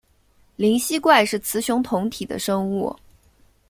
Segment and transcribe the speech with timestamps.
[0.55, 2.95] 灵吸怪是雌雄同体的生物。